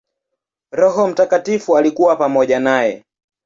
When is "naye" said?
2.59-3.03